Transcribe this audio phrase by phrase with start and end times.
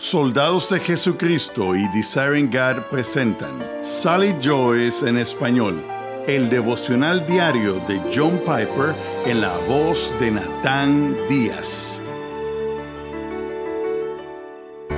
[0.00, 5.84] Soldados de Jesucristo y Desiring God presentan Sally Joyce en español,
[6.26, 8.94] el devocional diario de John Piper
[9.26, 12.00] en la voz de Natán Díaz.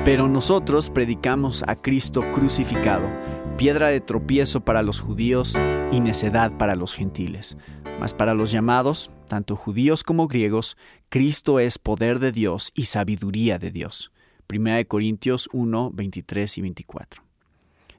[0.04, 3.10] Pero nosotros predicamos a Cristo crucificado,
[3.56, 5.58] piedra de tropiezo para los judíos
[5.90, 7.56] y necedad para los gentiles.
[7.98, 10.76] Mas para los llamados, tanto judíos como griegos,
[11.08, 14.12] Cristo es poder de Dios y sabiduría de Dios.
[14.52, 17.22] 1 Corintios 1, 23 y 24.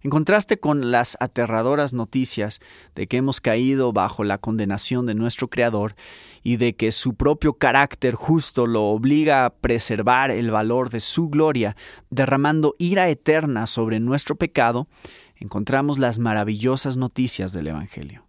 [0.03, 2.59] En contraste con las aterradoras noticias
[2.93, 5.95] de que hemos caído bajo la condenación de nuestro Creador
[6.43, 11.29] y de que su propio carácter justo lo obliga a preservar el valor de su
[11.29, 11.77] gloria,
[12.09, 14.87] derramando ira eterna sobre nuestro pecado,
[15.37, 18.25] encontramos las maravillosas noticias del Evangelio.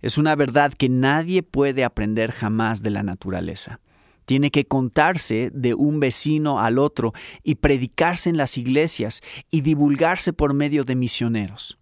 [0.00, 3.80] Es una verdad que nadie puede aprender jamás de la naturaleza
[4.30, 7.12] tiene que contarse de un vecino al otro
[7.42, 11.80] y predicarse en las iglesias y divulgarse por medio de misioneros.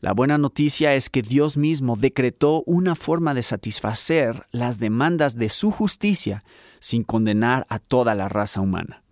[0.00, 5.48] La buena noticia es que Dios mismo decretó una forma de satisfacer las demandas de
[5.48, 6.42] su justicia
[6.80, 9.04] sin condenar a toda la raza humana.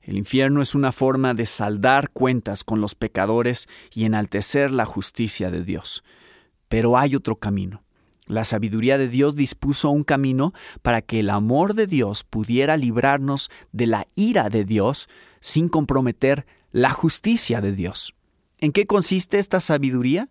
[0.00, 5.50] El infierno es una forma de saldar cuentas con los pecadores y enaltecer la justicia
[5.50, 6.04] de Dios.
[6.70, 7.82] Pero hay otro camino.
[8.30, 13.50] La sabiduría de Dios dispuso un camino para que el amor de Dios pudiera librarnos
[13.72, 15.08] de la ira de Dios
[15.40, 18.14] sin comprometer la justicia de Dios.
[18.58, 20.28] ¿En qué consiste esta sabiduría?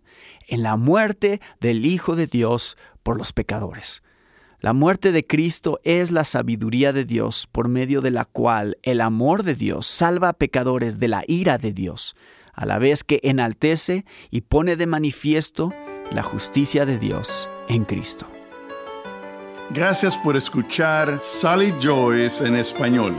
[0.48, 4.02] En la muerte del Hijo de Dios por los pecadores.
[4.60, 9.02] La muerte de Cristo es la sabiduría de Dios por medio de la cual el
[9.02, 12.16] amor de Dios salva a pecadores de la ira de Dios,
[12.54, 15.74] a la vez que enaltece y pone de manifiesto
[16.10, 18.26] la justicia de Dios en Cristo.
[19.70, 23.14] Gracias por escuchar Sally Joyce en español.